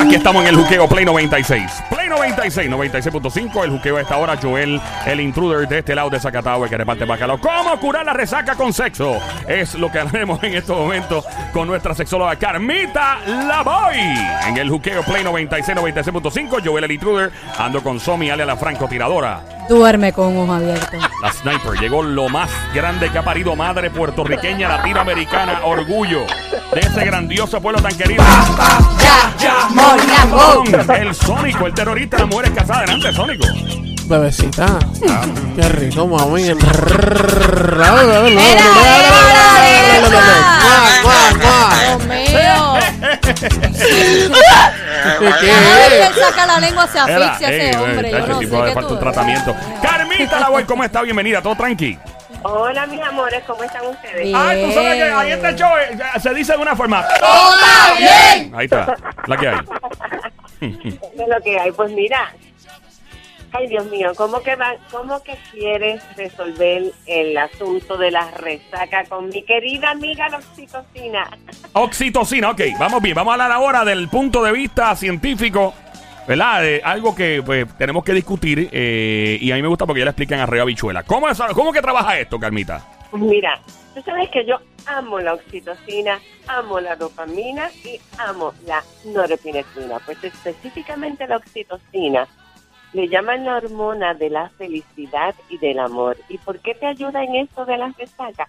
Aquí 0.00 0.14
estamos 0.14 0.42
en 0.42 0.48
el 0.48 0.56
juqueo 0.56 0.88
Play 0.88 1.04
96. 1.04 1.84
Play 1.90 2.08
96, 2.08 2.70
96.5. 2.70 3.64
El 3.64 3.70
juqueo 3.70 3.96
a 3.96 4.00
esta 4.00 4.16
hora. 4.16 4.36
Joel, 4.40 4.80
el 5.06 5.20
intruder 5.20 5.68
de 5.68 5.78
este 5.78 5.94
lado 5.94 6.10
de 6.10 6.18
Zacatau, 6.18 6.64
el 6.64 6.70
que 6.70 6.76
reparte 6.76 7.04
bacalao. 7.04 7.38
¿Cómo 7.38 7.78
curar 7.78 8.06
la 8.06 8.12
resaca 8.12 8.54
con 8.54 8.72
sexo? 8.72 9.18
Es 9.46 9.74
lo 9.74 9.90
que 9.92 9.98
haremos 10.00 10.42
en 10.42 10.54
estos 10.54 10.76
momentos 10.76 11.24
con 11.52 11.68
nuestra 11.68 11.94
sexóloga 11.94 12.34
Carmita 12.36 13.18
Lavoy. 13.26 13.98
En 14.48 14.56
el 14.56 14.70
juqueo 14.70 15.02
Play 15.02 15.22
96, 15.22 15.76
96.5. 15.78 16.62
Joel, 16.64 16.84
el 16.84 16.92
intruder. 16.92 17.30
Ando 17.58 17.82
con 17.82 18.00
Somi, 18.00 18.30
ale 18.30 18.44
la 18.44 18.56
francotiradora. 18.56 19.59
Duerme 19.70 20.12
con 20.12 20.36
ojos 20.36 20.50
abiertos. 20.56 21.00
La 21.22 21.32
sniper 21.32 21.78
llegó 21.78 22.02
lo 22.02 22.28
más 22.28 22.50
grande 22.74 23.08
que 23.08 23.18
ha 23.18 23.22
parido 23.22 23.54
madre 23.54 23.88
puertorriqueña, 23.88 24.68
latinoamericana, 24.68 25.60
orgullo 25.64 26.26
de 26.74 26.80
ese 26.80 27.04
grandioso 27.04 27.60
pueblo 27.60 27.80
tan 27.80 27.96
querido. 27.96 28.20
Ya, 29.00 29.32
ya, 29.38 30.96
el 30.96 31.14
Sónico, 31.14 31.68
el 31.68 31.74
terrorista 31.74 32.16
de 32.16 32.24
las 32.24 32.32
mujeres 32.32 32.50
casadas. 32.50 32.88
Adelante, 32.88 33.12
Sónico. 33.12 33.46
Bebecita. 34.06 34.76
Qué 35.54 35.68
rico, 35.68 36.04
mami. 36.08 36.42
Mira, 36.42 36.64
él 45.26 46.14
saca 46.14 46.46
la 46.46 46.60
lengua 46.60 46.86
se 46.86 46.98
Era, 46.98 47.32
asfixia 47.32 47.48
ey, 47.48 47.70
ese 47.70 47.78
hombre. 47.78 48.10
Yo 48.10 48.26
no 48.26 48.38
tipo, 48.38 48.56
sé 48.56 48.62
le 48.62 48.68
qué 48.68 48.74
falta 48.74 48.88
tú 48.88 48.94
un 48.94 49.00
tratamiento. 49.00 49.56
Carmita 49.82 50.40
Lavoy, 50.40 50.64
¿cómo 50.64 50.84
está? 50.84 51.02
Bienvenida, 51.02 51.42
todo 51.42 51.54
tranqui. 51.54 51.98
Hola, 52.42 52.86
mis 52.86 53.00
amores, 53.02 53.42
¿cómo 53.46 53.62
están 53.62 53.86
ustedes? 53.86 54.22
Bien. 54.22 54.36
Ay, 54.36 54.64
tú 54.64 54.72
sabes 54.72 54.94
que 54.94 55.02
ahí 55.02 55.30
está 55.32 55.48
el 55.50 55.56
show, 55.56 55.70
eh, 55.76 56.20
se 56.20 56.34
dice 56.34 56.52
de 56.54 56.58
una 56.58 56.74
forma. 56.74 57.06
¡Todo 57.18 57.96
bien! 57.98 58.54
Ahí 58.54 58.64
está, 58.64 58.96
la 59.26 59.36
que 59.36 59.48
hay. 59.48 59.58
Eso 60.60 61.22
es 61.22 61.28
lo 61.28 61.40
que 61.42 61.58
hay. 61.58 61.70
Pues 61.72 61.90
mira, 61.90 62.32
ay 63.52 63.66
Dios 63.66 63.86
mío, 63.90 64.12
¿cómo 64.16 64.40
que, 64.42 64.56
va, 64.56 64.74
¿cómo 64.90 65.22
que 65.22 65.36
quieres 65.50 66.02
resolver 66.16 66.92
el 67.06 67.36
asunto 67.36 67.96
de 67.96 68.10
la 68.10 68.30
resaca 68.32 69.04
con 69.04 69.28
mi 69.28 69.42
querida 69.42 69.90
amiga 69.90 70.28
la 70.28 70.38
oxitocina? 70.38 71.28
Oxitocina, 71.72 72.50
ok, 72.50 72.60
vamos 72.78 73.02
bien, 73.02 73.14
vamos 73.14 73.32
a 73.32 73.34
hablar 73.34 73.52
ahora 73.52 73.84
del 73.84 74.08
punto 74.08 74.42
de 74.42 74.52
vista 74.52 74.94
científico, 74.96 75.74
¿verdad? 76.26 76.62
De 76.62 76.80
algo 76.84 77.14
que 77.14 77.42
pues, 77.44 77.66
tenemos 77.76 78.04
que 78.04 78.12
discutir 78.12 78.68
eh, 78.72 79.38
y 79.40 79.50
a 79.50 79.56
mí 79.56 79.62
me 79.62 79.68
gusta 79.68 79.86
porque 79.86 80.00
ya 80.00 80.04
le 80.04 80.10
explican 80.10 80.40
arriba 80.40 80.64
bichuela. 80.64 81.02
¿Cómo, 81.02 81.28
es, 81.28 81.38
¿Cómo 81.54 81.72
que 81.72 81.82
trabaja 81.82 82.18
esto, 82.18 82.38
Carmita? 82.38 82.86
Pues 83.10 83.22
mira, 83.22 83.60
tú 83.94 84.02
sabes 84.02 84.28
que 84.30 84.44
yo 84.46 84.56
amo 84.86 85.18
la 85.18 85.34
oxitocina, 85.34 86.20
amo 86.46 86.80
la 86.80 86.96
dopamina 86.96 87.70
y 87.84 88.00
amo 88.18 88.54
la 88.66 88.82
norepinefrina. 89.04 89.98
Pues 90.06 90.22
específicamente 90.22 91.26
la 91.26 91.36
oxitocina 91.36 92.28
le 92.92 93.08
llaman 93.08 93.44
la 93.44 93.56
hormona 93.56 94.14
de 94.14 94.30
la 94.30 94.48
felicidad 94.50 95.34
y 95.48 95.58
del 95.58 95.78
amor. 95.78 96.16
¿Y 96.28 96.38
por 96.38 96.58
qué 96.58 96.74
te 96.74 96.86
ayuda 96.86 97.22
en 97.22 97.36
esto 97.36 97.64
de 97.64 97.76
las 97.76 97.96
resacas? 97.96 98.48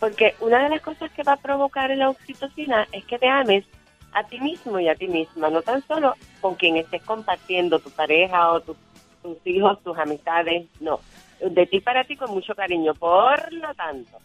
Porque 0.00 0.34
una 0.40 0.62
de 0.64 0.70
las 0.70 0.82
cosas 0.82 1.10
que 1.12 1.22
va 1.22 1.32
a 1.32 1.36
provocar 1.36 1.90
la 1.96 2.10
oxitocina 2.10 2.86
es 2.92 3.04
que 3.04 3.18
te 3.18 3.28
ames 3.28 3.64
a 4.12 4.24
ti 4.24 4.40
mismo 4.40 4.78
y 4.80 4.88
a 4.88 4.94
ti 4.94 5.08
misma, 5.08 5.50
no 5.50 5.62
tan 5.62 5.82
solo 5.86 6.14
con 6.40 6.54
quien 6.54 6.76
estés 6.76 7.02
compartiendo, 7.02 7.78
tu 7.78 7.90
pareja 7.90 8.52
o 8.52 8.60
tu- 8.60 8.76
tus 9.22 9.38
hijos, 9.46 9.82
tus 9.82 9.96
amistades, 9.98 10.66
no, 10.80 11.00
de 11.40 11.66
ti 11.66 11.80
para 11.80 12.04
ti 12.04 12.16
con 12.16 12.30
mucho 12.30 12.54
cariño. 12.54 12.94
Por 12.94 13.52
lo 13.52 13.74
tanto, 13.74 14.18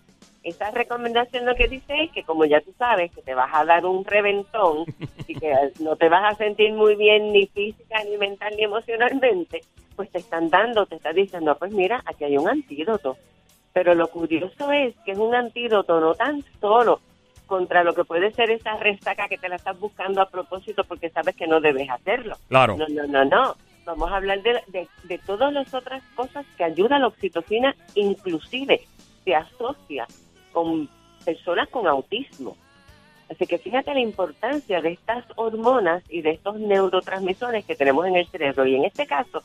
esa 0.44 0.72
recomendación 0.72 1.45
lo 1.45 1.56
que 1.56 1.67
dice 1.67 2.03
es 2.03 2.11
que 2.11 2.23
como 2.23 2.45
ya 2.45 2.61
tú 2.61 2.73
sabes 2.78 3.11
que 3.11 3.22
te 3.22 3.36
vas 3.36 3.52
a 3.53 3.64
dar 3.66 3.86
un 3.86 4.03
reventón 4.03 4.86
y 5.28 5.36
que 5.36 5.53
no 5.80 5.95
te 5.95 6.09
vas 6.09 6.34
a 6.34 6.38
sentir 6.38 6.73
muy 6.73 6.95
bien 6.95 7.31
ni 7.31 7.47
física, 7.47 8.03
ni 8.03 8.17
mental, 8.17 8.53
ni 8.58 8.64
emocionalmente, 8.64 9.62
pues 9.95 10.09
te 10.09 10.19
están 10.19 10.50
dando, 10.50 10.86
te 10.86 10.95
están 10.95 11.16
diciendo, 11.16 11.56
pues 11.57 11.72
mira, 11.74 12.01
aquí 12.06 12.24
hay 12.24 12.38
un 12.38 12.50
antídoto. 12.50 13.18
Pero 13.74 13.94
lo 13.94 14.07
curioso 14.07 14.72
es 14.72 14.96
que 15.06 15.12
es 15.12 15.18
un 15.18 15.34
antídoto 15.34 16.00
no 16.01 16.13
tan 16.16 16.44
solo 16.59 17.00
contra 17.46 17.84
lo 17.84 17.94
que 17.94 18.03
puede 18.03 18.31
ser 18.31 18.50
esa 18.50 18.75
resaca 18.78 19.28
que 19.28 19.38
te 19.38 19.47
la 19.47 19.56
estás 19.56 19.80
buscando 19.80 20.22
a 20.22 20.30
propósito 20.30 20.84
porque 20.84 21.09
sabes 21.09 21.35
que 21.35 21.47
no 21.47 21.62
debes 21.62 21.90
hacerlo. 21.90 22.35
Claro. 22.50 22.75
No, 22.78 22.88
no, 22.88 23.07
no, 23.07 23.25
no. 23.25 23.56
Vamos 23.85 24.12
a 24.12 24.18
hablar 24.18 24.41
de, 24.41 24.62
de, 24.68 24.88
de 25.03 25.18
todas 25.19 25.53
las 25.53 25.74
otras 25.74 26.03
cosas 26.16 26.46
que 26.57 26.63
ayuda 26.63 26.97
a 26.97 27.00
la 27.00 27.07
oxitocina, 27.07 27.75
inclusive 27.96 28.81
se 29.24 29.35
asocia 29.35 30.07
con 30.51 30.89
personas 31.25 31.69
con 31.69 31.88
autismo. 31.88 32.56
Así 33.29 33.47
que 33.47 33.57
fíjate 33.57 33.94
la 33.94 34.01
importancia 34.01 34.81
de 34.81 34.91
estas 34.91 35.23
hormonas 35.35 36.03
y 36.09 36.22
de 36.22 36.31
estos 36.31 36.59
neurotransmisores 36.59 37.63
que 37.66 37.75
tenemos 37.75 38.06
en 38.06 38.17
el 38.17 38.28
cerebro. 38.28 38.66
Y 38.66 38.75
en 38.75 38.84
este 38.84 39.07
caso, 39.07 39.41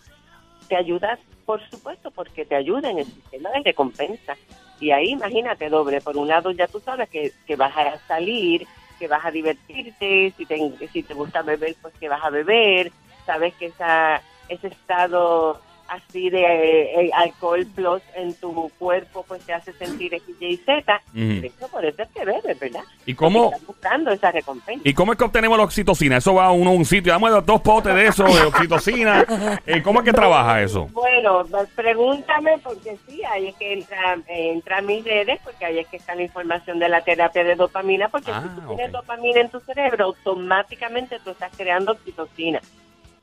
te 0.69 0.77
ayuda, 0.77 1.19
por 1.45 1.61
supuesto, 1.71 2.11
porque 2.11 2.45
te 2.45 2.57
ayuda 2.57 2.91
en 2.91 2.99
el 2.99 3.07
sistema 3.07 3.51
de 3.51 3.63
recompensa. 3.63 4.37
Y 4.81 4.91
ahí 4.91 5.11
imagínate 5.11 5.69
doble. 5.69 6.01
Por 6.01 6.17
un 6.17 6.27
lado 6.27 6.51
ya 6.51 6.67
tú 6.67 6.81
sabes 6.81 7.09
que, 7.09 7.33
que 7.47 7.55
vas 7.55 7.77
a 7.77 7.97
salir, 8.09 8.67
que 8.99 9.07
vas 9.07 9.25
a 9.25 9.31
divertirte, 9.31 10.33
si 10.37 10.47
te, 10.47 10.89
si 10.93 11.03
te 11.05 11.15
gusta 11.15 11.43
beber, 11.43 11.77
pues 11.81 11.95
que 11.95 12.09
vas 12.09 12.25
a 12.25 12.31
beber. 12.31 12.91
Sabes 13.25 13.55
que 13.55 13.67
esa, 13.67 14.21
ese 14.49 14.67
estado 14.69 15.61
así 15.89 16.31
de 16.31 17.07
eh, 17.07 17.11
alcohol 17.15 17.67
plus 17.75 18.03
en 18.15 18.35
tu 18.35 18.71
cuerpo 18.79 19.25
pues 19.27 19.43
te 19.43 19.53
hace 19.53 19.73
sentir 19.75 20.15
X, 20.15 20.35
Y, 20.41 20.57
Z. 20.59 21.03
Ujú. 21.09 21.41
De 21.41 21.47
hecho, 21.47 21.69
por 21.69 21.85
eso 21.85 22.03
es 22.03 22.09
que 22.11 22.25
bebes, 22.25 22.59
¿verdad? 22.59 22.83
¿Y 23.05 23.15
cómo, 23.15 23.47
estás 23.47 23.67
buscando 23.67 24.11
esa 24.11 24.31
recompensa. 24.33 24.83
¿Y 24.89 24.95
cómo 24.95 25.13
es 25.13 25.19
que 25.19 25.25
obtenemos 25.25 25.59
la 25.59 25.65
oxitocina? 25.65 26.17
Eso 26.17 26.35
va 26.35 26.47
a 26.47 26.53
uno 26.53 26.71
a 26.71 26.75
un 26.75 26.85
sitio, 26.85 27.13
damos 27.13 27.45
dos 27.45 27.61
potes 27.61 27.95
de 27.95 28.07
eso, 28.07 28.25
de 28.25 28.43
oxitocina. 28.43 29.25
Eh, 29.67 29.83
¿Cómo 29.83 30.01
es 30.01 30.05
que 30.05 30.13
trabaja 30.13 30.63
eso? 30.63 30.89
Bueno, 30.93 31.45
pues 31.51 31.69
pregúntame 31.75 32.59
porque 32.63 32.97
sí, 33.07 33.23
ahí 33.25 33.49
es 33.49 33.55
que 33.57 33.73
entra, 33.73 34.15
eh, 34.29 34.53
entra 34.53 34.79
a 34.79 34.83
mis 34.83 35.05
redes, 35.05 35.41
porque 35.43 35.65
ahí 35.65 35.79
es 35.79 35.87
que 35.89 35.97
está 35.97 36.15
la 36.15 36.23
información 36.23 36.79
de 36.79 36.89
la 36.89 37.03
terapia 37.03 37.43
de 37.43 37.55
dopamina, 37.55 38.09
porque 38.09 38.31
Ah, 38.31 38.43
si 38.43 38.61
tú 38.61 38.75
tienes 38.75 38.93
dopamina 38.93 39.41
en 39.41 39.51
tu 39.51 39.61
cerebro, 39.61 40.07
automáticamente 40.07 41.19
tú 41.25 41.31
estás 41.31 41.51
creando 41.57 41.93
oxitocina. 41.93 42.61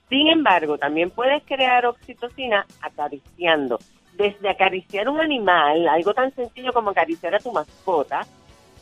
Sin 0.09 0.27
embargo, 0.27 0.77
también 0.77 1.09
puedes 1.09 1.41
crear 1.43 1.85
oxitocina 1.85 2.65
acariciando. 2.81 3.79
Desde 4.15 4.47
acariciar 4.49 5.09
un 5.09 5.19
animal, 5.19 5.87
algo 5.87 6.13
tan 6.13 6.33
sencillo 6.35 6.71
como 6.71 6.91
acariciar 6.91 7.33
a 7.33 7.39
tu 7.39 7.51
mascota, 7.51 8.25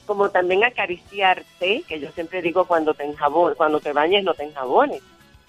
como 0.06 0.30
también 0.30 0.64
acariciarte, 0.66 1.84
que 1.88 2.00
yo 2.00 2.12
siempre 2.12 2.42
digo 2.42 2.66
cuando 2.66 2.94
te 2.94 3.06
enjabon, 3.06 3.54
cuando 3.56 3.80
te 3.80 3.94
bañes 3.94 4.24
no 4.26 4.34
te 4.34 4.44
enjabones, 4.44 5.02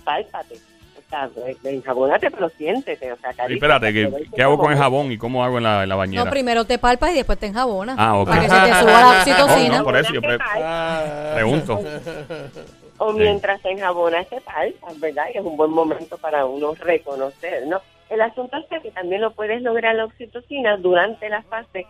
pálpate. 0.05 0.55
O 0.55 1.11
sea, 1.11 1.29
eh, 1.47 1.57
enjabónate, 1.65 2.31
pero 2.31 2.49
siéntete. 2.51 3.13
O 3.13 3.17
sea, 3.17 3.31
Y 3.31 3.33
acaríciate, 3.33 3.55
espérate, 3.55 3.93
¿qué, 4.35 4.43
hago 4.43 4.57
con 4.59 4.73
el 4.73 4.79
jabón 4.79 5.11
y 5.13 5.19
cómo 5.19 5.45
hago 5.45 5.59
en 5.59 5.65
la, 5.65 5.83
en 5.83 5.89
la 5.89 5.97
bañera? 5.97 6.25
No, 6.25 6.31
primero 6.31 6.65
te 6.65 6.79
palpas 6.79 7.11
y 7.11 7.17
después 7.17 7.39
te 7.39 7.47
enjabonas. 7.47 7.97
Ah, 7.99 8.17
ok. 8.19 8.29
Para 8.29 8.41
que 8.43 8.49
se 8.49 8.61
te 8.61 8.75
suba 8.81 9.01
la 9.01 9.11
oxitocina. 9.19 9.75
Oh, 9.75 9.79
no, 9.79 9.85
por 9.85 9.97
eso 9.97 10.13
yo 10.13 10.23
pre- 10.23 10.39
Ah. 10.41 11.33
pregunto. 11.35 11.81
O 13.05 13.13
mientras 13.13 13.61
se 13.63 13.71
enjabona 13.71 14.23
se 14.25 14.41
palpas, 14.41 15.01
¿verdad? 15.01 15.25
Y 15.35 15.39
es 15.39 15.45
un 15.45 15.57
buen 15.57 15.71
momento 15.71 16.17
para 16.19 16.47
uno 16.47 16.75
reconocer, 16.75 17.67
¿no? 17.67 17.81
El 18.11 18.21
asunto 18.21 18.57
es 18.59 18.81
que 18.83 18.91
también 18.91 19.21
lo 19.23 19.33
puedes 19.33 19.61
lograr 19.63 19.95
la 19.95 20.05
oxitocina 20.05 20.77
durante 20.77 21.29
la 21.29 21.43
fase 21.43 21.87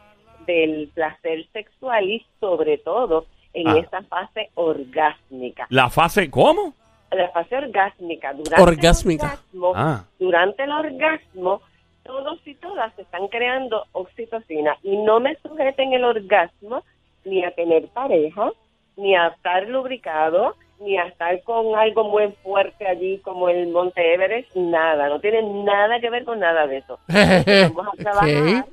del 0.47 0.89
placer 0.95 1.47
sexual 1.53 2.09
y 2.09 2.25
sobre 2.41 2.79
todo 2.79 3.27
en 3.55 3.69
Ah. 3.69 3.79
esa 3.79 4.03
fase 4.05 4.51
orgásmica. 4.55 5.67
La 5.71 5.91
fase, 5.91 6.31
¿cómo? 6.31 6.75
La 7.11 7.29
fase 7.29 7.57
orgásmica, 7.57 8.33
durante 8.33 8.63
Orgásmica. 8.63 9.27
el 9.27 9.33
orgasmo, 9.61 9.73
Ah. 9.77 10.05
durante 10.19 10.63
el 10.65 10.73
orgasmo, 10.73 11.61
todos 12.05 12.39
y 12.47 12.55
todas 12.55 12.99
están 12.99 13.29
creando 13.29 13.85
oxitocina 13.93 14.77
y 14.83 14.97
no 14.97 15.21
me 15.21 15.37
sujeten 15.37 15.93
el 15.93 16.05
orgasmo 16.05 16.83
ni 17.25 17.45
a 17.45 17.51
tener 17.51 17.87
pareja, 17.89 18.51
ni 18.97 19.15
a 19.15 19.29
estar 19.29 19.69
lubricado, 19.69 20.57
ni 20.83 20.97
a 20.99 21.05
estar 21.07 21.41
con 21.43 21.75
algo 21.77 22.05
muy 22.05 22.33
fuerte 22.43 22.87
allí 22.87 23.19
como 23.19 23.49
el 23.49 23.69
Monte 23.69 24.15
Everest, 24.15 24.55
nada, 24.57 25.09
no 25.09 25.21
tiene 25.21 25.43
nada 25.43 26.01
que 26.01 26.11
ver 26.11 26.25
con 26.25 26.39
nada 26.41 26.67
de 26.67 26.79
eso. 26.79 26.99
Vamos 27.75 27.95
a 27.99 28.03
trabajar. 28.03 28.67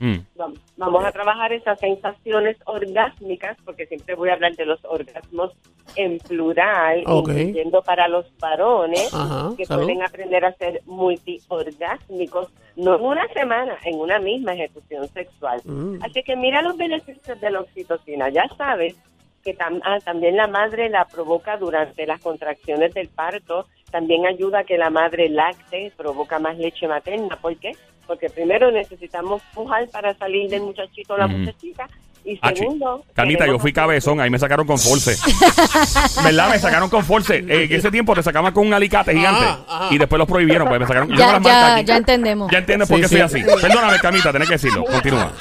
Mm. 0.00 0.18
vam- 0.36 0.58
vamos 0.76 1.04
a 1.04 1.12
trabajar 1.12 1.52
esas 1.52 1.78
sensaciones 1.78 2.56
orgásmicas, 2.66 3.56
porque 3.64 3.86
siempre 3.86 4.16
voy 4.16 4.30
a 4.30 4.32
hablar 4.32 4.56
de 4.56 4.66
los 4.66 4.84
orgasmos 4.84 5.52
en 5.94 6.18
plural, 6.18 7.04
Ok. 7.06 7.28
incluyendo 7.28 7.82
para 7.82 8.08
los 8.08 8.26
varones 8.40 9.14
Ajá, 9.14 9.50
que 9.56 9.64
salud. 9.64 9.84
pueden 9.84 10.02
aprender 10.02 10.44
a 10.44 10.52
ser 10.54 10.82
multiorgásmicos, 10.86 12.48
no 12.74 12.96
en 12.96 13.00
una 13.02 13.28
semana, 13.28 13.76
en 13.84 14.00
una 14.00 14.18
misma 14.18 14.54
ejecución 14.54 15.06
sexual. 15.08 15.60
Mm. 15.64 15.98
Así 16.02 16.22
que 16.24 16.34
mira 16.34 16.62
los 16.62 16.76
beneficios 16.76 17.40
de 17.40 17.50
la 17.50 17.60
oxitocina. 17.60 18.28
Ya 18.30 18.48
sabes 18.56 18.96
que 19.42 19.56
tam- 19.56 19.80
ah, 19.84 19.98
también 20.04 20.36
la 20.36 20.46
madre 20.46 20.88
la 20.88 21.04
provoca 21.04 21.56
durante 21.56 22.06
las 22.06 22.20
contracciones 22.20 22.94
del 22.94 23.08
parto, 23.08 23.66
también 23.90 24.26
ayuda 24.26 24.60
a 24.60 24.64
que 24.64 24.78
la 24.78 24.90
madre 24.90 25.28
lacte, 25.28 25.92
provoca 25.96 26.38
más 26.38 26.56
leche 26.58 26.86
materna. 26.88 27.36
¿Por 27.40 27.56
qué? 27.56 27.72
Porque 28.06 28.28
primero 28.30 28.70
necesitamos 28.70 29.42
pujar 29.54 29.88
para 29.90 30.14
salir 30.14 30.48
del 30.50 30.62
muchachito 30.62 31.14
o 31.14 31.16
la 31.18 31.26
Ujú. 31.26 31.38
muchachita 31.38 31.86
Y 32.24 32.38
Ah, 32.40 32.52
segundo... 32.54 33.04
Carmita, 33.14 33.46
yo 33.48 33.58
fui 33.58 33.72
cabezón, 33.72 34.20
ahí 34.20 34.30
me 34.30 34.38
sacaron 34.38 34.64
con 34.64 34.78
force. 34.78 35.16
¿Verdad? 36.22 36.50
Me 36.50 36.58
sacaron 36.60 36.88
con 36.88 37.04
force. 37.04 37.38
Eh, 37.38 37.64
en 37.64 37.72
ese 37.72 37.90
tiempo 37.90 38.14
te 38.14 38.22
sacaban 38.22 38.52
con 38.54 38.64
un 38.64 38.72
alicate 38.72 39.12
gigante. 39.12 39.44
Ajá, 39.44 39.64
ajá. 39.68 39.88
Y 39.94 39.98
después 39.98 40.18
los 40.20 40.28
prohibieron, 40.28 40.68
pues 40.68 40.78
me 40.78 40.86
sacaron. 40.86 41.08
Ya- 41.16 41.40
ya- 41.40 41.80
ya 41.80 41.96
entendemos. 41.96 42.48
Ya 42.52 42.58
entiendes 42.58 42.88
por 42.88 42.98
Sí, 42.98 43.02
qué 43.02 43.08
sí. 43.08 43.14
soy 43.16 43.22
así. 43.22 43.42
Perdóname, 43.60 43.98
Camita, 43.98 44.30
tenés 44.32 44.46
que 44.48 44.54
decirlo. 44.54 44.84
Continúa. 44.84 45.32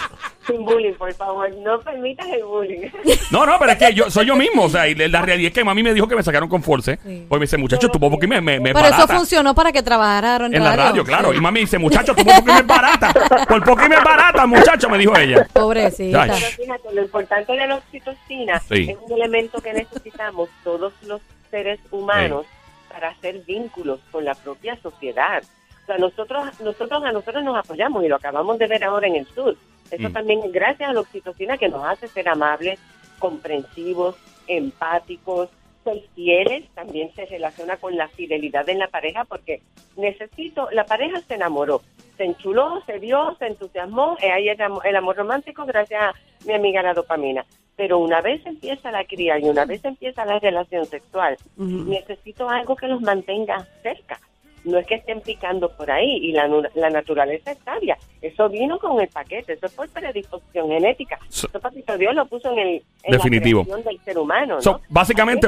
Sin 0.47 0.65
bullying, 0.65 0.93
por 0.93 1.13
favor. 1.13 1.53
No 1.57 1.79
permitas 1.81 2.27
el 2.29 2.43
bullying. 2.43 2.89
No, 3.29 3.45
no, 3.45 3.57
pero 3.59 3.71
es 3.73 3.77
que 3.77 3.93
yo 3.93 4.09
soy 4.09 4.25
yo 4.25 4.35
mismo. 4.35 4.63
O 4.63 4.69
sea, 4.69 4.87
y 4.87 4.95
la 4.95 5.21
realidad 5.21 5.49
es 5.49 5.53
que 5.53 5.63
mami 5.63 5.83
me 5.83 5.93
dijo 5.93 6.07
que 6.07 6.15
me 6.15 6.23
sacaron 6.23 6.49
con 6.49 6.63
force. 6.63 6.97
Sí. 7.05 7.25
Pues 7.29 7.39
me 7.39 7.43
dice, 7.45 7.57
muchacho, 7.57 7.89
tu 7.89 7.99
poco 7.99 8.17
que 8.17 8.25
me, 8.27 8.41
me, 8.41 8.59
me 8.59 8.73
Pero 8.73 8.85
eso 8.87 8.91
barata. 8.97 9.15
funcionó 9.17 9.53
para 9.53 9.71
que 9.71 9.83
trabajara 9.83 10.47
en, 10.47 10.55
En 10.55 10.63
la 10.63 10.75
radio, 10.75 11.03
claro. 11.03 11.31
Y 11.33 11.39
mami 11.39 11.59
dice, 11.61 11.77
muchacho, 11.77 12.15
tu 12.15 12.23
poco 12.25 12.43
que 12.43 12.53
me 12.53 12.61
barata. 12.63 13.13
Por 13.47 13.63
poco 13.63 13.87
me 13.87 13.95
barata, 13.97 14.47
muchacho, 14.47 14.89
me 14.89 14.97
dijo 14.97 15.15
ella. 15.15 15.47
Pobrecita. 15.53 16.23
Pero 16.23 16.35
fíjate, 16.35 16.93
lo 16.93 17.01
importante 17.03 17.53
de 17.53 17.67
la 17.67 17.75
oxitocina 17.75 18.59
Sí. 18.67 18.89
es 18.89 18.97
un 19.07 19.11
elemento 19.13 19.61
que 19.61 19.73
necesitamos 19.73 20.49
todos 20.63 20.91
los 21.05 21.21
seres 21.51 21.79
humanos 21.91 22.45
para 22.91 23.09
hacer 23.09 23.39
vínculos 23.45 23.99
con 24.11 24.25
la 24.25 24.33
propia 24.33 24.75
sociedad. 24.81 25.43
O 25.83 25.85
sea, 25.85 25.97
nosotros, 25.97 26.45
nosotros 26.61 27.03
a 27.03 27.11
nosotros 27.11 27.43
nos 27.43 27.57
apoyamos 27.57 28.03
y 28.03 28.07
lo 28.07 28.15
acabamos 28.15 28.57
de 28.57 28.67
ver 28.67 28.83
ahora 28.83 29.07
en 29.07 29.15
el 29.17 29.27
sur. 29.27 29.55
Eso 29.91 30.09
Mm. 30.09 30.13
también 30.13 30.39
es 30.43 30.51
gracias 30.51 30.89
a 30.89 30.93
la 30.93 31.01
oxitocina 31.01 31.57
que 31.57 31.69
nos 31.69 31.83
hace 31.85 32.07
ser 32.07 32.29
amables, 32.29 32.79
comprensivos, 33.19 34.15
empáticos, 34.47 35.49
ser 35.83 36.01
fieles. 36.15 36.63
También 36.75 37.11
se 37.15 37.25
relaciona 37.25 37.77
con 37.77 37.95
la 37.97 38.07
fidelidad 38.07 38.67
en 38.69 38.79
la 38.79 38.87
pareja 38.87 39.25
porque 39.25 39.61
necesito, 39.97 40.69
la 40.71 40.85
pareja 40.85 41.19
se 41.21 41.35
enamoró, 41.35 41.81
se 42.17 42.25
enchuló, 42.25 42.81
se 42.85 42.99
vio, 42.99 43.35
se 43.39 43.47
entusiasmó, 43.47 44.17
y 44.21 44.25
ahí 44.25 44.49
el, 44.49 44.61
am- 44.61 44.79
el 44.83 44.95
amor 44.95 45.15
romántico 45.17 45.65
gracias 45.65 46.01
a 46.01 46.13
mi 46.45 46.53
amiga 46.53 46.81
la 46.83 46.93
dopamina. 46.93 47.45
Pero 47.75 47.97
una 47.97 48.21
vez 48.21 48.45
empieza 48.45 48.91
la 48.91 49.05
cría 49.05 49.39
y 49.39 49.43
una 49.49 49.65
vez 49.65 49.83
empieza 49.85 50.23
la 50.25 50.37
relación 50.39 50.85
sexual, 50.85 51.37
necesito 51.57 52.47
algo 52.49 52.75
que 52.75 52.87
los 52.87 53.01
mantenga 53.01 53.65
cerca. 53.81 54.19
No 54.63 54.77
es 54.77 54.85
que 54.85 54.95
estén 54.95 55.21
picando 55.21 55.69
por 55.75 55.89
ahí 55.89 56.17
y 56.21 56.33
la, 56.33 56.47
la 56.75 56.89
naturaleza 56.91 57.51
es 57.51 57.57
sabia. 57.65 57.97
Eso 58.21 58.47
vino 58.47 58.77
con 58.77 59.01
el 59.01 59.07
paquete, 59.07 59.53
eso 59.53 59.67
fue 59.69 59.87
predisposición 59.87 60.67
genética. 60.69 61.17
So- 61.29 61.47
eso 61.47 61.59
Papito 61.59 61.97
Dios 61.97 62.13
lo 62.13 62.25
puso 62.27 62.51
en, 62.51 62.59
el, 62.59 62.83
en 63.03 63.11
Definitivo. 63.11 63.65
la 63.67 63.77
del 63.77 63.99
ser 64.05 64.19
humano. 64.19 64.55
¿no? 64.55 64.61
So, 64.61 64.79
básicamente, 64.89 65.47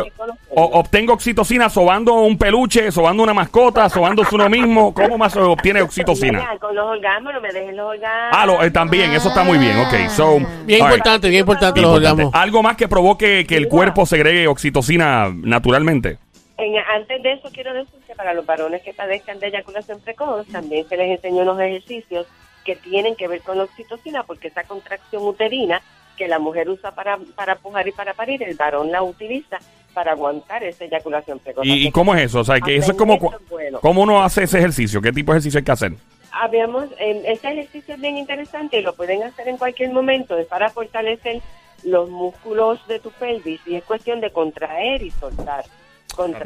o- 0.56 0.64
obtengo 0.80 1.14
oxitocina 1.14 1.70
sobando 1.70 2.16
un 2.16 2.38
peluche, 2.40 2.92
sobando 2.92 3.22
una 3.22 3.36
mascota, 3.36 3.88
sobándose 3.90 4.34
uno 4.34 4.50
mismo. 4.50 4.92
¿Cómo 4.94 5.18
más 5.20 5.34
se 5.34 5.40
obtiene 5.40 5.82
oxitocina? 5.84 6.40
Mira, 6.40 6.58
con 6.58 6.74
los 6.76 6.86
orgasmos, 6.88 7.34
no 7.34 7.42
me 7.42 7.52
dejen 7.54 7.78
los 7.78 7.92
orgasmos. 7.92 8.30
Ah, 8.40 8.46
lo- 8.48 8.64
eh, 8.64 8.72
también, 8.72 9.12
eso 9.12 9.30
está 9.30 9.44
muy 9.44 9.60
bien, 9.60 9.78
ok. 9.78 10.10
So, 10.10 10.38
Bien 10.66 10.82
all 10.82 10.88
right. 10.88 10.98
importante, 10.98 11.30
bien 11.30 11.42
importante 11.42 11.82
los 11.82 11.92
orgasmos. 11.96 12.34
Algo 12.34 12.64
más 12.64 12.76
que 12.78 12.88
provoque 12.88 13.46
que 13.48 13.58
el 13.58 13.68
cuerpo 13.68 14.08
segregue 14.08 14.48
oxitocina 14.48 15.32
naturalmente. 15.32 16.18
En- 16.58 16.78
antes 16.78 17.24
de 17.24 17.34
eso, 17.34 17.50
quiero 17.52 17.74
decir 17.74 18.00
que 18.06 18.16
para 18.16 18.34
los 18.34 18.46
varones 18.46 18.82
que 18.84 18.94
padezcan 18.94 19.40
de 19.40 19.48
eyaculación 19.48 20.00
precoz, 20.02 20.48
también 20.48 20.88
se 20.88 20.98
les 20.98 21.10
enseñó 21.12 21.42
unos 21.42 21.60
ejercicios 21.60 22.28
que 22.64 22.76
tienen 22.76 23.16
que 23.16 23.28
ver 23.28 23.42
con 23.42 23.58
la 23.58 23.64
oxitocina, 23.66 24.24
porque 24.24 24.48
esa 24.48 24.64
contracción 24.64 25.24
uterina 25.24 25.82
que 26.18 26.28
la 26.28 26.40
mujer 26.40 26.70
usa 26.70 26.92
para, 26.92 27.18
para 27.36 27.56
pujar 27.56 27.88
y 27.88 27.92
para 27.92 28.14
parir, 28.14 28.44
el 28.44 28.56
varón 28.56 28.92
la 28.92 29.02
utiliza 29.02 29.58
para 29.94 30.12
aguantar 30.12 30.64
esa 30.64 30.86
eyaculación 30.86 31.40
precoz. 31.40 31.66
¿Y, 31.66 31.92
cómo 31.92 32.16
es 32.16 32.24
eso? 32.24 32.40
O 32.40 32.44
sea, 32.44 32.60
que 32.60 32.76
eso 32.76 32.92
es 32.92 32.98
como... 32.98 33.18
bueno. 33.50 33.80
¿Cómo 33.80 34.02
uno 34.02 34.24
hace 34.24 34.44
ese 34.44 34.60
ejercicio? 34.60 35.02
¿Qué 35.02 35.12
tipo 35.12 35.32
de 35.32 35.38
ejercicio 35.38 35.60
hay 35.60 35.64
que 35.64 35.72
hacer? 35.72 35.94
Habíamos, 36.32 36.86
eh, 37.00 37.24
ese 37.28 37.52
ejercicio 37.52 37.94
es 37.96 38.02
bien 38.02 38.18
interesante 38.18 38.80
y 38.80 38.82
lo 38.82 38.96
pueden 38.96 39.22
hacer 39.24 39.48
en 39.48 39.58
cualquier 39.58 39.92
momento, 39.92 40.38
es 40.38 40.48
para 40.48 40.70
fortalecer 40.70 41.42
los 41.84 42.10
músculos 42.10 42.86
de 42.88 43.00
tu 43.00 43.12
pelvis 43.12 43.62
y 43.68 43.76
es 43.76 43.84
cuestión 43.84 44.20
de 44.22 44.32
contraer 44.32 45.04
y 45.04 45.12
soltar. 45.12 45.66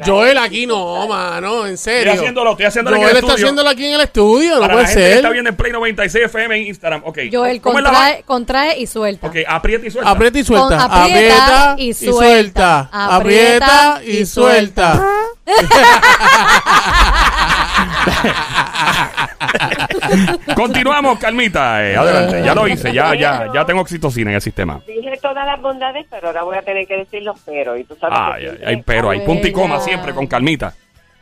Joel, 0.04 0.38
aquí 0.38 0.66
no, 0.66 1.06
mano, 1.06 1.66
en 1.66 1.76
serio. 1.76 2.12
Estoy 2.12 2.18
haciéndolo, 2.18 2.50
estoy 2.52 2.66
haciéndolo 2.66 2.96
en 2.96 3.02
el 3.02 3.06
Joel 3.08 3.16
está 3.18 3.26
estudio. 3.28 3.44
haciéndolo 3.46 3.68
aquí 3.68 3.86
en 3.86 3.94
el 3.94 4.00
estudio, 4.00 4.54
no 4.54 4.60
Para 4.60 4.72
puede 4.74 4.82
la 4.84 4.88
gente 4.88 5.02
que 5.02 5.08
ser. 5.08 5.16
está 5.18 5.30
viendo 5.30 5.50
en 5.50 5.56
Play 5.56 5.72
96 5.72 6.24
FM 6.24 6.56
en 6.56 6.66
Instagram. 6.68 7.02
Ok. 7.04 7.18
Joel, 7.32 7.60
¿Cómo 7.60 7.78
es 7.78 7.84
la 7.84 7.90
contrae, 7.90 8.22
contrae 8.24 8.78
y 8.80 8.86
suelta. 8.86 9.26
Ok, 9.26 9.36
aprieta 9.46 9.86
y 9.86 9.90
suelta. 9.90 10.10
Aprieta 10.10 10.38
y 10.38 10.44
suelta. 10.44 10.68
Con- 10.68 10.80
aprieta 10.80 11.70
Aprieta 11.72 11.76
y 11.78 11.94
suelta. 11.94 12.12
suelta. 12.12 12.88
Aprieta 12.92 13.92
Aprieta 13.94 14.00
y 14.04 14.16
y 14.18 14.26
suelta. 14.26 15.04
Continuamos, 20.54 21.18
Calmita. 21.18 21.84
eh, 21.86 21.96
adelante. 21.96 22.42
Ya 22.44 22.54
lo 22.54 22.68
hice, 22.68 22.92
ya, 22.92 23.14
ya, 23.14 23.46
ya 23.52 23.64
tengo 23.64 23.80
oxitocina 23.80 24.30
en 24.30 24.36
el 24.36 24.40
sistema. 24.42 24.80
Dije 24.86 25.18
todas 25.20 25.46
las 25.46 25.60
bondades, 25.60 26.06
pero 26.10 26.28
ahora 26.28 26.42
voy 26.42 26.56
a 26.56 26.62
tener 26.62 26.86
que 26.86 26.96
decir 26.98 27.22
los 27.22 27.38
peros. 27.40 27.78
Y 27.78 27.84
tú 27.84 27.96
sabes 27.96 28.50
que 28.60 28.82
pero 28.84 29.10
hay 29.10 29.20
punto 29.20 29.46
y 29.48 29.52
coma 29.52 29.80
siempre 29.80 30.14
con 30.14 30.26
Calmita. 30.26 30.74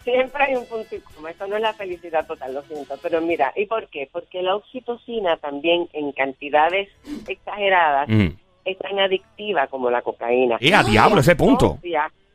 siempre 0.04 0.44
hay 0.44 0.54
un 0.56 0.66
punto 0.66 0.94
y 0.94 1.00
coma. 1.00 1.30
Esto 1.30 1.46
no 1.46 1.56
es 1.56 1.62
la 1.62 1.72
felicidad 1.74 2.26
total, 2.26 2.54
lo 2.54 2.62
siento. 2.62 2.94
Pero 3.02 3.20
mira, 3.20 3.52
¿y 3.56 3.66
por 3.66 3.88
qué? 3.88 4.08
Porque 4.12 4.42
la 4.42 4.54
oxitocina 4.56 5.36
también 5.38 5.88
en 5.92 6.12
cantidades 6.12 6.88
exageradas 7.26 8.08
Mm. 8.08 8.28
es 8.64 8.78
tan 8.78 8.98
adictiva 9.00 9.66
como 9.68 9.90
la 9.90 10.02
cocaína. 10.02 10.56
Eh, 10.60 10.74
a 10.74 10.82
diablo, 10.82 11.20
ese 11.20 11.34
punto. 11.36 11.78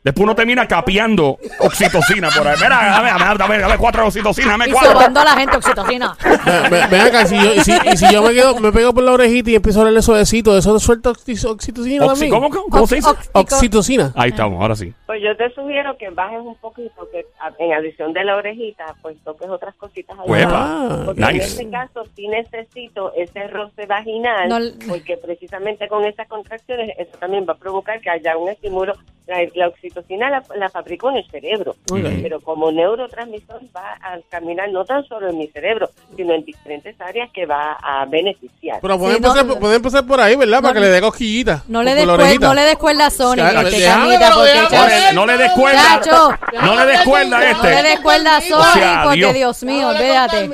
Después 0.03 0.24
uno 0.24 0.36
termina 0.36 0.68
capeando 0.68 1.38
oxitocina 1.59 2.30
por 2.36 2.48
ahí. 2.48 2.56
Mira, 2.57 2.69
dame, 2.69 3.09
dame, 3.12 3.38
dame, 3.38 3.57
dame 3.59 3.77
cuatro 3.77 4.07
oxitocinas, 4.07 4.51
dame 4.51 4.68
Y 4.69 4.71
cuatro. 4.71 4.94
sobando 4.94 5.19
a 5.19 5.24
la 5.25 5.31
gente 5.31 5.57
oxitocina. 5.57 6.18
Ve- 6.24 6.69
ve- 6.69 6.88
Ven 6.89 7.01
acá, 7.01 7.25
si 7.27 7.36
yo, 7.36 7.53
y 7.53 7.59
si, 7.59 7.71
y 7.71 7.98
si 7.98 8.12
yo 8.12 8.24
me, 8.24 8.33
quedo, 8.33 8.59
me 8.59 8.71
pego 8.71 8.94
por 8.95 9.03
la 9.03 9.12
orejita 9.12 9.51
y 9.51 9.56
empiezo 9.56 9.80
a 9.80 9.81
hablarle 9.81 10.01
suavecito, 10.01 10.57
¿eso 10.57 10.80
suelta 10.80 11.12
oxi- 11.12 11.45
oxitocina 11.48 12.06
Oxi- 12.06 12.07
también? 12.09 12.31
¿Cómo, 12.31 12.50
cómo, 12.50 12.65
cómo 12.69 12.88
se 12.88 12.95
dice? 12.95 13.09
Ox- 13.09 13.30
Oxitocina. 13.33 14.12
Ahí 14.15 14.31
estamos, 14.31 14.59
ahora 14.59 14.75
sí. 14.75 14.92
Pues 15.06 15.21
yo 15.21 15.38
te 15.38 15.53
sugiero 15.53 15.95
que 15.98 16.09
bajes 16.09 16.39
un 16.39 16.56
poquito, 16.56 17.07
que 17.12 17.25
a- 17.39 17.51
en 17.59 17.74
adición 17.74 18.12
de 18.13 18.24
la 18.24 18.38
orejita, 18.38 18.95
pues 19.03 19.18
toques 19.24 19.50
otras 19.50 19.75
cositas 19.75 20.18
ahí. 20.18 20.25
Huepa. 20.27 20.51
Ah, 20.53 21.01
Porque 21.06 21.21
en 21.21 21.33
Nice. 21.33 21.45
este 21.45 21.69
caso 21.69 22.03
sí 22.15 22.27
necesito 22.27 23.13
ese 23.15 23.48
roce 23.50 23.86
vaginal, 23.86 24.50
No 24.50 24.57
l- 24.57 24.74
porque 24.88 25.15
precisamente 25.18 25.88
con 25.88 26.06
esas 26.06 26.27
contracciones 26.27 26.89
eso 26.98 27.12
también 27.19 27.45
va 27.48 27.53
a 27.53 27.57
provocar 27.57 28.01
que 28.01 28.09
haya 28.09 28.36
un 28.36 28.50
estímulo. 28.50 28.94
La, 29.27 29.38
la 29.56 29.68
oxitocina 29.69 30.29
la, 30.29 30.44
la 30.56 30.68
fabrico 30.69 31.09
en 31.09 31.18
el 31.18 31.29
cerebro, 31.29 31.75
pero 32.21 32.41
como 32.41 32.69
neurotransmisor 32.71 33.62
va 33.73 33.94
a 34.01 34.18
caminar 34.29 34.69
no 34.71 34.83
tan 34.83 35.06
solo 35.07 35.29
en 35.29 35.38
mi 35.38 35.47
cerebro, 35.47 35.89
sino 36.18 36.33
en 36.33 36.44
diferentes 36.44 37.00
áreas 37.00 37.29
que 37.31 37.45
va 37.45 37.77
a 37.81 38.06
beneficiar. 38.06 38.79
Pero 38.81 38.97
puede, 39.00 39.15
Sí, 39.15 39.21
no- 39.21 39.27
empezar, 39.29 39.59
puede 39.59 39.75
empezar 39.75 40.06
por 40.06 40.19
ahí, 40.19 40.35
¿verdad? 40.35 40.62
Para 40.62 40.73
que 40.73 40.79
le 40.81 40.88
dé 40.89 41.00
cosquillita. 41.01 41.63
No 41.68 41.81
le 41.83 41.91
Por 41.91 41.97
des 42.00 42.07
la 42.07 42.13
cuer- 42.13 42.19
orejita. 42.19 42.47
no 42.47 42.53
le 42.56 42.62
des 42.63 42.75
cuerda 42.77 43.06
a 43.06 43.09
Sony, 43.12 43.35
Claro, 43.35 43.68
este, 43.68 43.83
Camita, 43.85 44.31
porque 44.33 44.51
chacho, 44.69 44.88
le, 44.88 45.13
no 45.13 45.25
le 45.25 45.38
des 45.38 45.51
cuerda. 45.51 45.81
Chacho, 46.01 46.29
No 46.63 46.75
le 46.75 46.86
des 46.88 47.01
cuerda 47.01 47.38
a 47.38 47.39
no 47.39 47.45
le 47.45 47.51
este. 47.51 47.84
des 47.84 48.00
cuerda 48.00 48.38
a 48.38 48.41
Sony, 48.41 49.03
porque 49.05 49.34
Dios. 49.34 49.63
Mío, 49.63 49.88
olvídate. 49.89 50.50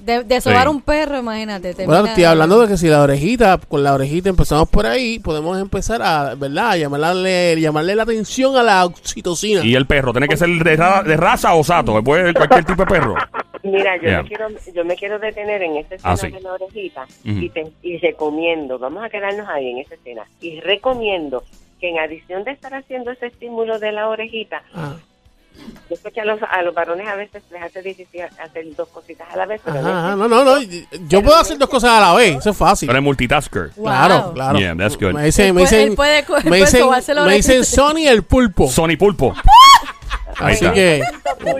De, 0.00 0.24
de 0.24 0.40
sobar 0.40 0.64
Sí. 0.64 0.68
un 0.68 0.80
perro, 0.82 1.18
imagínate. 1.18 1.74
Bueno, 1.86 2.06
estoy 2.06 2.24
hablando 2.24 2.60
de 2.60 2.68
que 2.68 2.76
si 2.76 2.88
la 2.88 3.02
orejita, 3.02 3.58
con 3.68 3.82
la 3.82 3.94
orejita 3.94 4.28
empezamos 4.28 4.68
por 4.68 4.86
ahí, 4.86 5.18
podemos 5.18 5.58
empezar 5.60 6.00
a, 6.02 6.34
¿verdad? 6.34 6.70
A 6.70 6.76
llamarle, 6.76 7.60
llamarle 7.60 7.94
la 7.94 8.02
atención 8.04 8.56
a 8.56 8.62
la 8.62 8.84
oxitocina. 8.86 9.64
Y 9.64 9.74
el 9.74 9.86
perro, 9.86 10.12
tiene 10.12 10.28
que 10.28 10.36
ser 10.36 10.48
de, 10.48 10.76
ra- 10.76 11.02
de 11.02 11.16
raza 11.16 11.54
o 11.54 11.62
sato. 11.64 12.02
Puede 12.02 12.24
ser 12.26 12.34
cualquier 12.34 12.64
tipo 12.64 12.82
de 12.84 12.86
perro. 12.90 13.14
Mira, 13.62 13.96
yo, 13.96 14.02
Yeah. 14.04 14.22
me 14.22 14.28
quiero, 14.28 14.48
yo 14.74 14.84
me 14.86 14.96
quiero 14.96 15.18
detener 15.18 15.62
en 15.62 15.76
esta 15.76 15.94
escena 15.96 16.12
Ah, 16.12 16.16
sí. 16.16 16.30
de 16.30 16.40
la 16.40 16.52
orejita 16.54 17.06
y, 17.24 17.48
te- 17.50 17.70
y 17.82 17.98
recomiendo, 17.98 18.78
vamos 18.78 19.04
a 19.04 19.10
quedarnos 19.10 19.46
ahí 19.50 19.68
en 19.70 19.78
esa 19.78 19.96
escena, 19.96 20.22
y 20.40 20.60
recomiendo 20.60 21.44
que 21.78 21.90
en 21.90 21.98
adición 21.98 22.42
de 22.44 22.52
estar 22.52 22.72
haciendo 22.74 23.10
ese 23.10 23.26
estímulo 23.26 23.78
de 23.78 23.92
la 23.92 24.08
orejita, 24.08 24.62
Ah, 24.74 24.94
yo 25.88 25.96
sé 25.96 26.10
que 26.12 26.20
a 26.20 26.24
los, 26.24 26.40
a 26.42 26.62
los 26.62 26.74
varones 26.74 27.06
a 27.08 27.16
veces 27.16 27.42
les 27.50 27.62
hace 27.62 27.82
difícil 27.82 28.22
hacer 28.22 28.64
dos 28.76 28.88
cositas 28.88 29.28
a 29.32 29.36
la 29.36 29.46
vez, 29.46 29.60
pero 29.64 29.78
ajá, 29.78 29.88
en 29.90 29.96
ajá, 29.96 30.16
no, 30.16 30.28
no, 30.28 30.44
no. 30.44 30.60
Yo 31.08 31.22
puedo 31.22 31.36
hacer 31.36 31.58
dos 31.58 31.68
cosas 31.68 31.90
a 31.90 32.00
la 32.00 32.14
vez, 32.14 32.36
eso 32.38 32.50
es 32.50 32.56
fácil. 32.56 32.86
Pero 32.86 32.98
es 32.98 33.04
multitasker. 33.04 33.70
Wow. 33.76 33.84
Claro, 33.84 34.32
claro. 34.34 34.58
Yeah, 34.58 34.76
that's 34.76 34.96
good. 34.96 35.12
Me 35.14 35.24
dicen, 35.24 35.54
me 35.54 35.62
dicen, 35.62 35.96
me 36.44 36.56
dicen, 37.36 37.58
me. 37.58 37.64
Sony 37.64 38.06
el 38.08 38.22
pulpo. 38.22 38.68
Sony 38.68 38.96
Pulpo. 38.98 39.34
Ahí 40.38 40.54
Así 40.54 40.64
está. 40.64 40.72
que, 40.72 41.02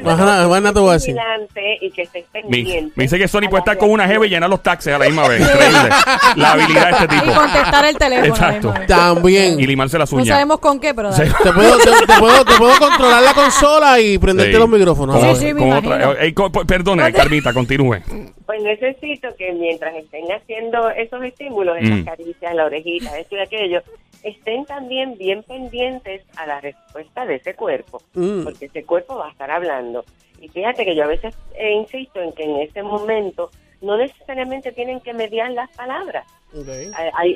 más 0.04 0.18
nada, 0.18 0.48
más 0.48 0.60
nada 0.62 0.72
te 0.74 0.80
voy 0.80 0.90
a 0.90 0.92
decir. 0.94 1.14
vigilante 1.14 1.78
y 1.80 1.90
que 1.90 2.02
estés 2.02 2.24
Me, 2.34 2.40
pendiente. 2.42 2.92
me 2.96 3.04
dice 3.04 3.18
que 3.18 3.28
Sony 3.28 3.48
puede 3.48 3.60
estar 3.60 3.78
con 3.78 3.90
una 3.90 4.06
jeva 4.06 4.26
y 4.26 4.30
llenar 4.30 4.48
los 4.50 4.62
taxes 4.62 4.94
a 4.94 4.98
la 4.98 5.06
misma 5.06 5.26
vez. 5.28 5.40
Increíble. 5.40 5.88
La 6.36 6.52
habilidad 6.52 6.84
de 6.86 6.90
este 7.04 7.16
Y 7.16 7.20
tipo. 7.20 7.34
contestar 7.34 7.84
el 7.86 7.96
teléfono. 7.96 8.26
Exacto. 8.34 8.74
También. 8.86 9.60
Y 9.60 9.66
limarse 9.66 9.98
las 9.98 10.12
No 10.12 10.18
uñas. 10.18 10.28
sabemos 10.28 10.58
con 10.60 10.78
qué, 10.80 10.94
pero 10.94 11.10
dale. 11.10 11.30
Te 11.42 11.52
puedo, 11.52 11.78
te, 11.78 11.90
te 12.06 12.18
puedo, 12.18 12.44
te 12.44 12.54
puedo 12.56 12.78
controlar 12.78 13.22
la 13.22 13.34
consola 13.34 14.00
y 14.00 14.18
prenderte 14.18 14.52
Sí. 14.52 14.58
los 14.58 14.68
micrófonos. 14.68 15.16
Como- 15.16 15.34
Sí, 15.34 15.40
sí, 15.48 15.54
me 15.54 15.60
como 15.60 15.72
imagino. 15.78 16.10
otra- 16.10 16.24
eh, 16.24 16.34
co- 16.34 16.50
perdone, 16.50 17.12
Carmita, 17.12 17.52
continúe. 17.52 17.98
Pues 18.46 18.62
necesito 18.62 19.28
que 19.38 19.52
mientras 19.52 19.94
estén 19.94 20.24
haciendo 20.32 20.90
esos 20.90 21.22
estímulos, 21.22 21.76
Mm. 21.80 21.92
esas 21.92 22.04
caricias, 22.16 22.54
la 22.54 22.64
orejita, 22.66 23.18
esto 23.18 23.36
y 23.36 23.40
aquello, 23.40 23.82
estén 24.22 24.64
también 24.66 25.16
bien 25.18 25.42
pendientes 25.42 26.22
a 26.36 26.46
la 26.46 26.60
respuesta 26.60 27.24
de 27.26 27.36
ese 27.36 27.54
cuerpo, 27.54 28.02
Mm. 28.14 28.44
porque 28.44 28.66
ese 28.66 28.84
cuerpo 28.84 29.16
va 29.16 29.28
a 29.28 29.30
estar 29.30 29.50
hablando. 29.50 30.04
Y 30.40 30.48
fíjate 30.48 30.84
que 30.84 30.94
yo 30.96 31.04
a 31.04 31.08
veces 31.08 31.34
eh, 31.54 31.72
insisto 31.72 32.20
en 32.20 32.32
que 32.32 32.44
en 32.44 32.56
ese 32.56 32.82
momento 32.82 33.50
no 33.80 33.96
necesariamente 33.96 34.72
tienen 34.72 35.00
que 35.00 35.12
mediar 35.14 35.50
las 35.52 35.70
palabras. 35.70 36.26
Ok. 36.54 36.66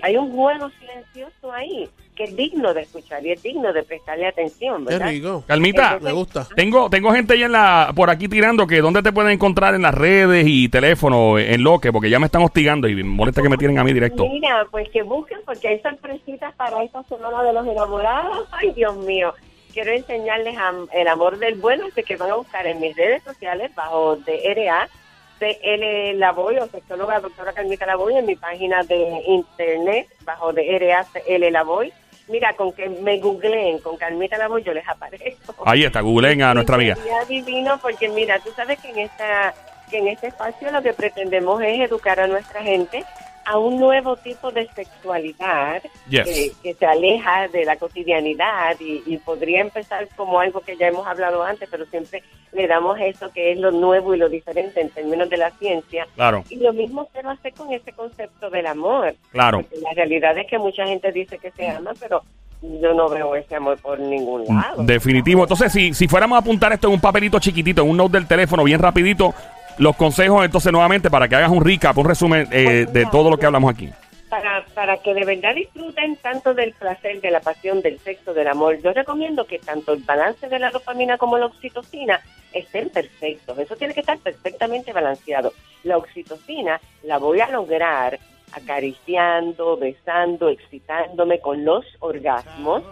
Hay- 0.02 0.16
un 0.16 0.32
juego 0.34 0.68
silencioso 0.80 1.52
ahí 1.52 1.88
que 2.16 2.24
es 2.24 2.36
digno 2.36 2.72
de 2.74 2.82
escuchar 2.82 3.24
y 3.26 3.32
es 3.32 3.42
digno 3.42 3.72
de 3.72 3.82
prestarle 3.82 4.26
atención, 4.26 4.84
Qué 4.86 4.92
¿verdad? 4.94 5.08
rico. 5.08 5.44
Calmita, 5.46 5.98
Me 6.00 6.12
gusta. 6.12 6.46
tengo, 6.54 6.88
tengo 6.90 7.10
gente 7.12 7.36
ya 7.38 7.46
en 7.46 7.52
la, 7.52 7.92
por 7.94 8.08
aquí 8.10 8.28
tirando 8.28 8.66
que 8.68 8.80
dónde 8.80 9.02
te 9.02 9.12
pueden 9.12 9.32
encontrar 9.32 9.74
en 9.74 9.82
las 9.82 9.94
redes 9.94 10.44
y 10.48 10.68
teléfono, 10.68 11.38
en 11.38 11.62
lo 11.64 11.80
que, 11.80 11.92
porque 11.92 12.10
ya 12.10 12.18
me 12.20 12.26
están 12.26 12.42
hostigando 12.42 12.86
y 12.88 12.94
me 12.94 13.02
molesta 13.04 13.42
que 13.42 13.48
me 13.48 13.56
tienen 13.56 13.78
a 13.78 13.84
mí 13.84 13.92
directo. 13.92 14.28
Mira, 14.28 14.64
pues 14.70 14.88
que 14.90 15.02
busquen 15.02 15.38
porque 15.44 15.68
hay 15.68 15.80
sorpresitas 15.80 16.54
para 16.54 16.82
esta 16.84 17.02
semana 17.04 17.42
de 17.42 17.52
los 17.52 17.66
enamorados. 17.66 18.48
Ay, 18.52 18.72
Dios 18.72 18.96
mío. 18.96 19.32
Quiero 19.72 19.90
enseñarles 19.92 20.56
el 20.92 21.08
amor 21.08 21.38
del 21.38 21.56
bueno, 21.56 21.86
así 21.90 22.02
que 22.04 22.16
van 22.16 22.30
a 22.30 22.36
buscar 22.36 22.64
en 22.66 22.78
mis 22.80 22.94
redes 22.96 23.24
sociales 23.24 23.72
bajo 23.74 24.14
DRA, 24.16 24.88
CL 25.38 26.18
Lavoy 26.18 26.58
o 26.58 26.66
sexóloga 26.66 27.20
doctora 27.20 27.52
Carmita 27.52 27.86
Lavoy, 27.86 28.16
en 28.16 28.26
mi 28.26 28.36
página 28.36 28.82
de 28.82 29.22
internet 29.26 30.08
bajo 30.24 30.52
DRA, 30.52 31.04
CL 31.04 31.50
Lavoy. 31.50 31.92
Mira, 32.28 32.54
con 32.54 32.72
que 32.72 32.88
me 32.88 33.18
googleen 33.18 33.78
con 33.80 33.96
Carmita 33.96 34.38
Lavoy 34.38 34.62
yo 34.62 34.72
les 34.72 34.88
aparezco. 34.88 35.54
Ahí 35.66 35.84
está, 35.84 36.00
googleen 36.00 36.42
a 36.42 36.54
nuestra 36.54 36.76
amiga. 36.76 36.96
Divino 37.28 37.78
porque 37.82 38.08
mira, 38.08 38.38
tú 38.38 38.50
sabes 38.56 38.80
que 38.80 38.90
en 38.90 39.00
esta 39.00 39.54
que 39.90 39.98
en 39.98 40.08
este 40.08 40.28
espacio 40.28 40.70
lo 40.70 40.82
que 40.82 40.94
pretendemos 40.94 41.62
es 41.62 41.80
educar 41.80 42.18
a 42.18 42.26
nuestra 42.26 42.62
gente 42.62 43.04
a 43.46 43.58
un 43.58 43.78
nuevo 43.78 44.16
tipo 44.16 44.50
de 44.50 44.66
sexualidad 44.74 45.82
Yes. 46.08 46.24
que, 46.24 46.52
que 46.62 46.74
se 46.74 46.86
aleja 46.86 47.48
de 47.48 47.64
la 47.64 47.76
cotidianidad 47.76 48.76
y, 48.80 49.02
y 49.06 49.18
podría 49.18 49.60
empezar 49.60 50.06
como 50.16 50.38
algo 50.40 50.60
que 50.60 50.76
ya 50.76 50.88
hemos 50.88 51.06
hablado 51.06 51.42
antes, 51.42 51.68
pero 51.70 51.86
siempre 51.86 52.22
le 52.52 52.66
damos 52.66 52.98
eso 53.00 53.30
que 53.32 53.52
es 53.52 53.58
lo 53.58 53.70
nuevo 53.70 54.14
y 54.14 54.18
lo 54.18 54.28
diferente 54.28 54.80
en 54.80 54.90
términos 54.90 55.28
de 55.30 55.36
la 55.38 55.50
ciencia. 55.52 56.06
Claro, 56.14 56.44
Y 56.50 56.56
lo 56.56 56.72
mismo 56.72 57.08
se 57.12 57.22
va 57.22 57.30
a 57.30 57.34
hacer 57.34 57.52
con 57.54 57.72
ese 57.72 57.92
concepto 57.92 58.50
del 58.50 58.66
amor. 58.66 59.14
claro. 59.32 59.62
Porque 59.62 59.78
la 59.80 59.92
realidad 59.94 60.36
es 60.38 60.46
que 60.46 60.58
mucha 60.58 60.86
gente 60.86 61.10
dice 61.12 61.38
que 61.38 61.50
se 61.52 61.68
ama, 61.68 61.92
pero 61.98 62.22
yo 62.62 62.94
no 62.94 63.08
veo 63.08 63.34
ese 63.36 63.56
amor 63.56 63.76
por 63.78 63.98
ningún 63.98 64.44
lado. 64.46 64.82
Definitivo. 64.84 65.42
Entonces, 65.42 65.70
si, 65.72 65.92
si 65.92 66.08
fuéramos 66.08 66.36
a 66.36 66.40
apuntar 66.40 66.72
esto 66.72 66.86
en 66.88 66.94
un 66.94 67.00
papelito 67.00 67.38
chiquitito, 67.38 67.82
en 67.82 67.90
un 67.90 67.96
note 67.96 68.12
del 68.18 68.26
teléfono, 68.26 68.64
bien 68.64 68.80
rapidito, 68.80 69.34
los 69.78 69.96
consejos 69.96 70.44
entonces 70.44 70.72
nuevamente 70.72 71.10
para 71.10 71.28
que 71.28 71.36
hagas 71.36 71.50
un 71.50 71.64
recap, 71.64 71.96
un 71.98 72.06
resumen 72.06 72.48
eh, 72.50 72.86
de 72.90 73.06
todo 73.06 73.30
lo 73.30 73.36
que 73.36 73.46
hablamos 73.46 73.72
aquí. 73.72 73.90
para, 74.28 74.64
para 74.74 74.96
que 74.98 75.14
de 75.14 75.24
verdad 75.24 75.54
disfruten 75.54 76.16
tanto 76.16 76.54
del 76.54 76.72
placer, 76.72 77.20
de 77.20 77.30
la 77.30 77.40
pasión, 77.40 77.82
del 77.82 77.98
sexo, 78.00 78.34
del 78.34 78.48
amor, 78.48 78.80
yo 78.82 78.92
recomiendo 78.92 79.46
que 79.46 79.58
tanto 79.58 79.92
el 79.92 80.02
balance 80.02 80.48
de 80.48 80.58
la 80.58 80.70
dopamina 80.70 81.18
como 81.18 81.38
la 81.38 81.46
oxitocina 81.46 82.20
estén 82.52 82.90
perfectos. 82.90 83.58
Eso 83.58 83.76
tiene 83.76 83.94
que 83.94 84.00
estar 84.00 84.18
perfectamente 84.18 84.92
balanceado. 84.92 85.52
La 85.82 85.98
oxitocina 85.98 86.80
la 87.02 87.18
voy 87.18 87.40
a 87.40 87.48
lograr 87.48 88.18
acariciando, 88.52 89.76
besando, 89.76 90.48
excitándome 90.48 91.40
con 91.40 91.64
los 91.64 91.84
orgasmos. 92.00 92.82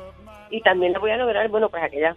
Y 0.50 0.60
también 0.60 0.92
la 0.92 0.98
voy 0.98 1.10
a 1.12 1.16
lograr, 1.16 1.48
bueno, 1.48 1.70
pues 1.70 1.82
aquellas, 1.82 2.16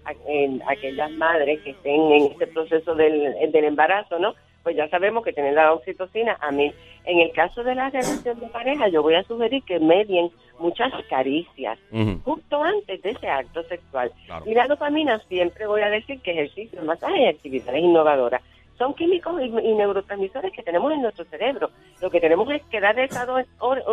aquellas 0.67 1.11
madres 1.11 1.61
que 1.61 1.69
estén 1.69 2.11
en 2.11 2.31
este 2.31 2.47
proceso 2.47 2.93
del, 2.93 3.33
del 3.49 3.63
embarazo, 3.63 4.19
¿no? 4.19 4.33
Pues 4.65 4.75
ya 4.75 4.89
sabemos 4.89 5.23
que 5.23 5.31
tienen 5.31 5.53
la 5.53 5.71
oxitocina. 5.73 6.35
A 6.41 6.49
mí, 6.51 6.73
en 7.05 7.19
el 7.19 7.31
caso 7.33 7.63
de 7.63 7.75
la 7.75 7.89
relación 7.91 8.39
de 8.39 8.47
pareja, 8.47 8.87
yo 8.89 9.01
voy 9.03 9.13
a 9.13 9.21
sugerir 9.23 9.63
que 9.63 9.79
medien 9.79 10.31
muchas 10.59 10.91
caricias 11.07 11.77
justo 12.25 12.61
antes 12.63 12.99
de 13.03 13.11
ese 13.11 13.29
acto 13.29 13.61
sexual. 13.63 14.11
Claro. 14.25 14.43
Y 14.47 14.55
la 14.55 14.65
dopamina 14.67 15.19
siempre 15.29 15.67
voy 15.67 15.81
a 15.81 15.89
decir 15.91 16.19
que 16.21 16.31
ejercicio, 16.31 16.81
masaje 16.81 17.21
y 17.21 17.27
actividades 17.27 17.79
innovadoras 17.83 18.41
son 18.79 18.93
químicos 18.95 19.39
y, 19.39 19.45
y 19.45 19.73
neurotransmisores 19.75 20.51
que 20.51 20.63
tenemos 20.63 20.91
en 20.91 21.03
nuestro 21.03 21.25
cerebro. 21.25 21.69
Lo 22.01 22.09
que 22.09 22.19
tenemos 22.19 22.49
es 22.51 22.61
que 22.63 22.81
dar 22.81 22.97
esa, 22.99 23.25
do- 23.25 23.37
or- 23.59 23.83